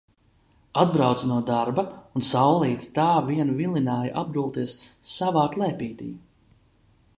[0.83, 1.83] Atbraucu no darba
[2.21, 4.75] un saulīte tā vien vilināja apgulties
[5.13, 6.11] savā klēpītī.